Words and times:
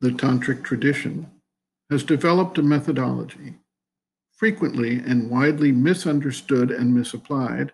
the 0.00 0.10
Tantric 0.10 0.64
tradition, 0.64 1.30
has 1.90 2.02
developed 2.02 2.56
a 2.58 2.62
methodology, 2.62 3.54
frequently 4.32 4.98
and 4.98 5.30
widely 5.30 5.72
misunderstood 5.72 6.70
and 6.70 6.94
misapplied, 6.94 7.72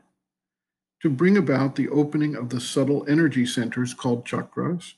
to 1.03 1.11
bring 1.11 1.37
about 1.37 1.77
the 1.77 1.89
opening 1.91 2.35
of 2.35 2.49
the 2.49 2.61
subtle 2.61 3.05
energy 3.09 3.47
centers 3.47 3.95
called 3.95 4.25
chakras 4.25 4.95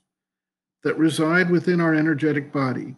that 0.82 0.96
reside 0.96 1.50
within 1.50 1.80
our 1.80 1.94
energetic 1.94 2.52
body 2.52 2.96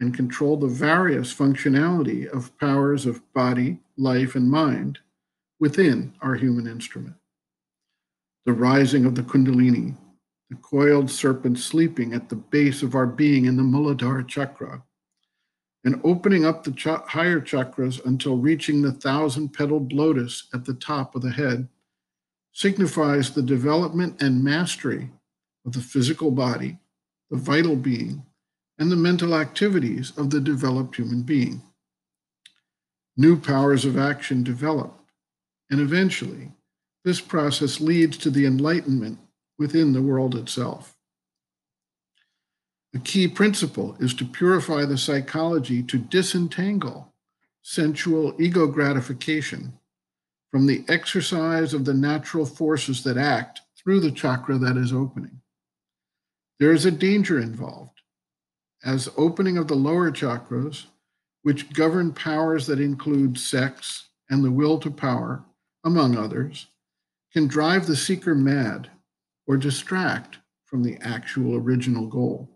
and 0.00 0.16
control 0.16 0.56
the 0.56 0.66
various 0.68 1.34
functionality 1.34 2.26
of 2.26 2.56
powers 2.58 3.06
of 3.06 3.20
body, 3.32 3.78
life, 3.96 4.34
and 4.34 4.50
mind 4.50 4.98
within 5.60 6.14
our 6.20 6.34
human 6.34 6.66
instrument. 6.66 7.14
The 8.46 8.52
rising 8.52 9.04
of 9.04 9.14
the 9.14 9.22
Kundalini, 9.22 9.96
the 10.52 10.58
coiled 10.58 11.10
serpent 11.10 11.58
sleeping 11.58 12.12
at 12.12 12.28
the 12.28 12.36
base 12.36 12.82
of 12.82 12.94
our 12.94 13.06
being 13.06 13.46
in 13.46 13.56
the 13.56 13.62
Muladhara 13.62 14.28
chakra, 14.28 14.82
and 15.82 15.98
opening 16.04 16.44
up 16.44 16.62
the 16.62 17.04
higher 17.08 17.40
chakras 17.40 18.04
until 18.04 18.36
reaching 18.36 18.82
the 18.82 18.92
thousand 18.92 19.54
petaled 19.54 19.94
lotus 19.94 20.48
at 20.52 20.66
the 20.66 20.74
top 20.74 21.14
of 21.14 21.22
the 21.22 21.30
head, 21.30 21.68
signifies 22.52 23.30
the 23.30 23.40
development 23.40 24.20
and 24.20 24.44
mastery 24.44 25.08
of 25.64 25.72
the 25.72 25.80
physical 25.80 26.30
body, 26.30 26.76
the 27.30 27.38
vital 27.38 27.74
being, 27.74 28.22
and 28.78 28.92
the 28.92 28.96
mental 28.96 29.34
activities 29.34 30.12
of 30.18 30.28
the 30.28 30.40
developed 30.40 30.96
human 30.96 31.22
being. 31.22 31.62
New 33.16 33.40
powers 33.40 33.86
of 33.86 33.96
action 33.96 34.42
develop, 34.42 35.00
and 35.70 35.80
eventually, 35.80 36.52
this 37.06 37.22
process 37.22 37.80
leads 37.80 38.18
to 38.18 38.28
the 38.28 38.44
enlightenment 38.44 39.18
within 39.62 39.92
the 39.92 40.02
world 40.02 40.34
itself. 40.34 40.96
The 42.92 42.98
key 42.98 43.28
principle 43.28 43.96
is 44.00 44.12
to 44.14 44.24
purify 44.24 44.84
the 44.84 44.98
psychology 44.98 45.82
to 45.84 45.98
disentangle 45.98 47.14
sensual 47.62 48.34
ego 48.38 48.66
gratification 48.66 49.72
from 50.50 50.66
the 50.66 50.84
exercise 50.88 51.72
of 51.72 51.84
the 51.84 51.94
natural 51.94 52.44
forces 52.44 53.04
that 53.04 53.16
act 53.16 53.60
through 53.78 54.00
the 54.00 54.10
chakra 54.10 54.58
that 54.58 54.76
is 54.76 54.92
opening. 54.92 55.40
There 56.58 56.72
is 56.72 56.84
a 56.84 56.90
danger 56.90 57.40
involved, 57.40 58.02
as 58.84 59.08
opening 59.16 59.56
of 59.56 59.68
the 59.68 59.76
lower 59.76 60.10
chakras, 60.10 60.86
which 61.42 61.72
govern 61.72 62.12
powers 62.12 62.66
that 62.66 62.80
include 62.80 63.38
sex 63.38 64.08
and 64.28 64.44
the 64.44 64.50
will 64.50 64.78
to 64.80 64.90
power, 64.90 65.44
among 65.84 66.16
others, 66.16 66.66
can 67.32 67.46
drive 67.46 67.86
the 67.86 67.96
seeker 67.96 68.34
mad 68.34 68.90
or 69.52 69.58
distract 69.58 70.38
from 70.64 70.82
the 70.82 70.96
actual 71.02 71.54
original 71.54 72.06
goal. 72.06 72.48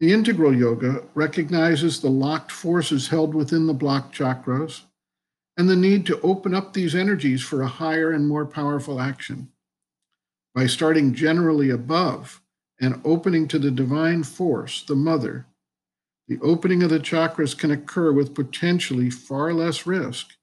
The 0.00 0.12
integral 0.12 0.54
yoga 0.54 1.04
recognizes 1.14 1.98
the 1.98 2.10
locked 2.10 2.52
forces 2.52 3.08
held 3.08 3.34
within 3.34 3.66
the 3.66 3.72
blocked 3.72 4.14
chakras 4.14 4.82
and 5.56 5.66
the 5.66 5.74
need 5.74 6.04
to 6.06 6.20
open 6.20 6.54
up 6.54 6.74
these 6.74 6.94
energies 6.94 7.42
for 7.42 7.62
a 7.62 7.66
higher 7.66 8.12
and 8.12 8.28
more 8.28 8.44
powerful 8.44 9.00
action. 9.00 9.50
By 10.54 10.66
starting 10.66 11.14
generally 11.14 11.70
above 11.70 12.42
and 12.78 13.00
opening 13.02 13.48
to 13.48 13.58
the 13.58 13.70
divine 13.70 14.24
force, 14.24 14.82
the 14.82 14.94
mother, 14.94 15.46
the 16.28 16.38
opening 16.42 16.82
of 16.82 16.90
the 16.90 17.00
chakras 17.00 17.56
can 17.56 17.70
occur 17.70 18.12
with 18.12 18.34
potentially 18.34 19.08
far 19.08 19.54
less 19.54 19.86
risk 19.86 20.34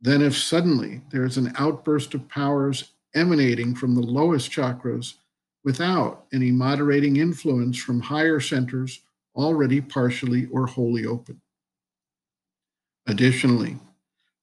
than 0.00 0.22
if 0.22 0.34
suddenly 0.34 1.02
there 1.10 1.26
is 1.26 1.36
an 1.36 1.52
outburst 1.58 2.14
of 2.14 2.30
powers 2.30 2.93
emanating 3.14 3.74
from 3.74 3.94
the 3.94 4.02
lowest 4.02 4.50
chakras 4.50 5.14
without 5.64 6.26
any 6.32 6.50
moderating 6.50 7.16
influence 7.16 7.78
from 7.78 8.00
higher 8.00 8.40
centers 8.40 9.00
already 9.34 9.80
partially 9.80 10.46
or 10.46 10.66
wholly 10.66 11.06
open. 11.06 11.40
Additionally, 13.06 13.78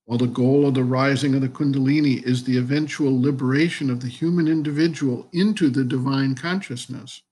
while 0.04 0.18
the 0.18 0.26
goal 0.26 0.66
of 0.66 0.74
the 0.74 0.84
rising 0.84 1.34
of 1.34 1.40
the 1.40 1.48
Kundalini 1.48 2.22
is 2.24 2.44
the 2.44 2.58
eventual 2.58 3.20
liberation 3.20 3.88
of 3.88 4.00
the 4.00 4.08
human 4.08 4.48
individual 4.48 5.28
into 5.32 5.70
the 5.70 5.84
divine 5.84 6.34
consciousness, 6.34 7.22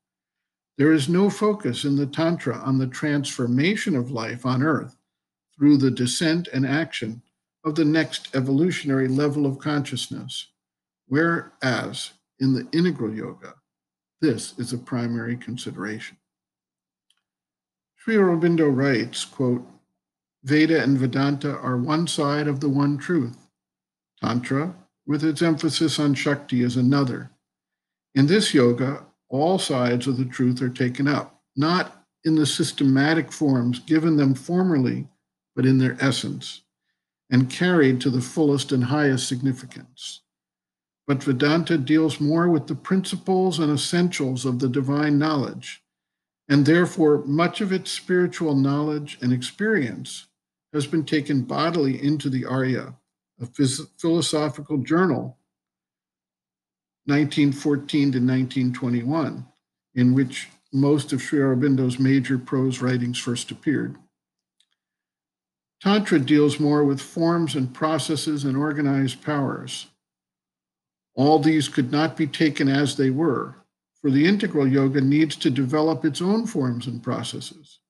there 0.78 0.92
is 0.92 1.08
no 1.08 1.28
focus 1.28 1.84
in 1.84 1.96
the 1.96 2.06
Tantra 2.06 2.56
on 2.56 2.78
the 2.78 2.86
transformation 2.86 3.94
of 3.94 4.10
life 4.10 4.46
on 4.46 4.62
earth 4.62 4.96
through 5.56 5.76
the 5.76 5.90
descent 5.90 6.48
and 6.54 6.66
action 6.66 7.22
of 7.64 7.74
the 7.74 7.84
next 7.84 8.34
evolutionary 8.34 9.08
level 9.08 9.44
of 9.44 9.58
consciousness, 9.58 10.46
whereas 11.10 12.12
in 12.38 12.54
the 12.54 12.66
integral 12.72 13.12
yoga, 13.12 13.54
this 14.20 14.54
is 14.58 14.72
a 14.72 14.78
primary 14.78 15.36
consideration. 15.36 16.16
Sri 17.96 18.14
Aurobindo 18.14 18.74
writes, 18.74 19.24
quote, 19.24 19.66
Veda 20.44 20.82
and 20.82 20.96
Vedanta 20.96 21.58
are 21.58 21.76
one 21.76 22.06
side 22.06 22.46
of 22.46 22.60
the 22.60 22.68
one 22.68 22.96
truth. 22.96 23.48
Tantra, 24.22 24.74
with 25.04 25.24
its 25.24 25.42
emphasis 25.42 25.98
on 25.98 26.14
Shakti, 26.14 26.62
is 26.62 26.76
another. 26.76 27.30
In 28.14 28.26
this 28.26 28.54
yoga, 28.54 29.04
all 29.28 29.58
sides 29.58 30.06
of 30.06 30.16
the 30.16 30.24
truth 30.24 30.62
are 30.62 30.70
taken 30.70 31.08
up, 31.08 31.42
not 31.56 32.06
in 32.24 32.36
the 32.36 32.46
systematic 32.46 33.32
forms 33.32 33.80
given 33.80 34.16
them 34.16 34.34
formerly, 34.34 35.08
but 35.56 35.66
in 35.66 35.78
their 35.78 35.96
essence, 36.00 36.62
and 37.30 37.50
carried 37.50 38.00
to 38.00 38.10
the 38.10 38.20
fullest 38.20 38.70
and 38.70 38.84
highest 38.84 39.26
significance. 39.26 40.22
But 41.10 41.24
Vedanta 41.24 41.76
deals 41.76 42.20
more 42.20 42.48
with 42.48 42.68
the 42.68 42.76
principles 42.76 43.58
and 43.58 43.72
essentials 43.72 44.46
of 44.46 44.60
the 44.60 44.68
divine 44.68 45.18
knowledge, 45.18 45.82
and 46.48 46.64
therefore 46.64 47.24
much 47.26 47.60
of 47.60 47.72
its 47.72 47.90
spiritual 47.90 48.54
knowledge 48.54 49.18
and 49.20 49.32
experience 49.32 50.28
has 50.72 50.86
been 50.86 51.04
taken 51.04 51.42
bodily 51.42 52.00
into 52.00 52.30
the 52.30 52.44
Arya, 52.44 52.94
a 53.40 53.46
philosophical 53.98 54.78
journal, 54.78 55.36
1914 57.06 58.12
to 58.12 58.18
1921, 58.18 59.48
in 59.96 60.14
which 60.14 60.48
most 60.72 61.12
of 61.12 61.20
Sri 61.20 61.40
Aurobindo's 61.40 61.98
major 61.98 62.38
prose 62.38 62.80
writings 62.80 63.18
first 63.18 63.50
appeared. 63.50 63.96
Tantra 65.82 66.20
deals 66.20 66.60
more 66.60 66.84
with 66.84 67.00
forms 67.00 67.56
and 67.56 67.74
processes 67.74 68.44
and 68.44 68.56
organized 68.56 69.24
powers. 69.24 69.89
All 71.20 71.38
these 71.38 71.68
could 71.68 71.92
not 71.92 72.16
be 72.16 72.26
taken 72.26 72.68
as 72.68 72.96
they 72.96 73.10
were, 73.10 73.56
for 74.00 74.10
the 74.10 74.26
integral 74.26 74.66
yoga 74.66 75.00
needs 75.00 75.36
to 75.36 75.50
develop 75.50 76.04
its 76.04 76.22
own 76.22 76.46
forms 76.46 76.86
and 76.86 77.02
processes 77.02 77.80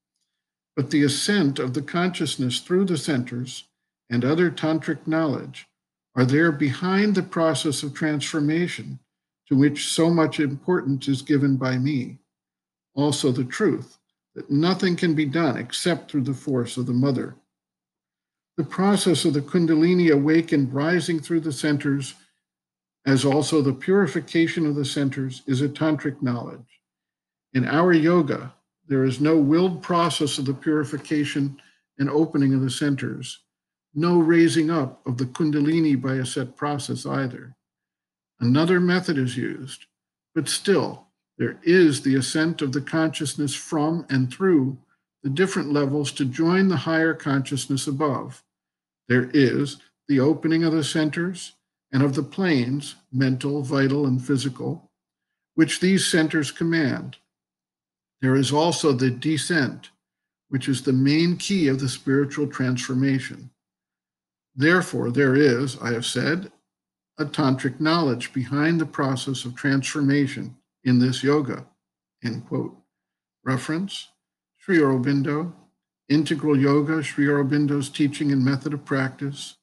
but 0.81 0.91
the 0.91 1.03
ascent 1.03 1.59
of 1.59 1.75
the 1.75 1.83
consciousness 1.83 2.61
through 2.61 2.87
the 2.87 2.97
centers 2.97 3.65
and 4.09 4.25
other 4.25 4.51
tantric 4.51 5.07
knowledge 5.07 5.69
are 6.15 6.25
there 6.25 6.51
behind 6.51 7.15
the 7.15 7.23
process 7.23 7.83
of 7.83 7.93
transformation 7.93 8.99
to 9.47 9.55
which 9.55 9.89
so 9.89 10.09
much 10.09 10.41
importance 10.41 11.07
is 11.07 11.23
given 11.23 11.57
by 11.57 11.77
me. 11.77 12.19
Also, 12.95 13.31
the 13.31 13.45
truth 13.45 13.99
that 14.35 14.51
nothing 14.51 14.97
can 14.97 15.15
be 15.15 15.27
done 15.27 15.57
except 15.57 16.11
through 16.11 16.23
the 16.23 16.33
force 16.33 16.79
of 16.79 16.87
the 16.87 16.93
mother. 16.93 17.37
The 18.57 18.65
process 18.65 19.25
of 19.27 19.35
the 19.35 19.43
Kundalini 19.43 20.11
awakened 20.11 20.73
rising 20.73 21.21
through 21.21 21.41
the 21.41 21.53
centers, 21.53 22.15
as 23.11 23.25
also 23.25 23.61
the 23.61 23.73
purification 23.73 24.65
of 24.65 24.77
the 24.77 24.85
centers, 24.85 25.43
is 25.45 25.63
a 25.63 25.69
tantric 25.69 26.23
knowledge. 26.23 26.81
In 27.53 27.67
our 27.67 27.93
yoga, 27.93 28.55
there 28.87 29.05
is 29.05 29.21
no 29.21 29.37
willed 29.37 29.83
process 29.83 30.39
of 30.39 30.45
the 30.45 30.55
purification 30.55 31.61
and 31.99 32.09
opening 32.09 32.55
of 32.55 32.61
the 32.61 32.71
centers, 32.71 33.41
no 33.95 34.21
raising 34.21 34.71
up 34.71 35.05
of 35.09 35.19
the 35.19 35.25
Kundalini 35.25 36.01
by 36.01 36.15
a 36.15 36.25
set 36.25 36.57
process 36.57 37.05
either. 37.05 37.57
Another 38.39 38.79
method 38.79 39.19
is 39.19 39.37
used, 39.37 39.87
but 40.33 40.49
still, 40.49 41.09
there 41.37 41.59
is 41.65 42.03
the 42.03 42.15
ascent 42.15 42.63
of 42.63 42.73
the 42.73 42.81
consciousness 42.81 43.57
from 43.57 44.07
and 44.09 44.33
through 44.33 44.79
the 45.25 45.31
different 45.31 45.73
levels 45.73 46.13
to 46.13 46.25
join 46.25 46.69
the 46.69 46.77
higher 46.77 47.15
consciousness 47.15 47.89
above. 47.89 48.45
There 49.09 49.31
is 49.35 49.79
the 50.07 50.21
opening 50.21 50.63
of 50.63 50.73
the 50.73 50.85
centers 50.85 51.55
and 51.93 52.03
of 52.03 52.15
the 52.15 52.23
planes, 52.23 52.97
mental, 53.13 53.63
vital, 53.63 54.07
and 54.07 54.25
physical, 54.25 54.91
which 55.55 55.81
these 55.81 56.07
centers 56.07 56.51
command 56.51 57.17
there 58.21 58.37
is 58.37 58.53
also 58.53 58.93
the 58.93 59.11
descent, 59.11 59.91
which 60.49 60.69
is 60.69 60.83
the 60.83 60.93
main 60.93 61.37
key 61.37 61.69
of 61.69 61.81
the 61.81 61.89
spiritual 61.89 62.47
transformation. 62.47 63.51
Therefore, 64.55 65.11
there 65.11 65.35
is, 65.35 65.79
I 65.81 65.93
have 65.93 66.05
said, 66.05 66.53
a 67.19 67.25
tantric 67.25 67.81
knowledge 67.81 68.33
behind 68.33 68.81
the 68.81 68.87
process 68.87 69.45
of 69.45 69.55
transformation 69.55 70.57
in 70.85 70.99
this 70.99 71.23
yoga. 71.23 71.67
End 72.23 72.47
quote. 72.47 72.77
Reference 73.45 74.09
Sri 74.59 74.79
Aurobindo, 74.79 75.53
Integral 76.11 76.59
Yoga, 76.59 77.03
Sri 77.03 77.27
Aurobindo's 77.27 77.89
teaching 77.89 78.33
and 78.33 78.45
method 78.45 78.75
of 78.75 78.85
practice, 78.85 79.57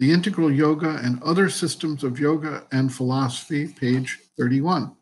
The 0.00 0.12
Integral 0.12 0.50
Yoga 0.50 0.98
and 1.04 1.22
Other 1.22 1.50
Systems 1.50 2.04
of 2.04 2.18
Yoga 2.18 2.64
and 2.72 2.90
Philosophy, 2.90 3.68
page 3.68 4.18
31. 4.38 4.96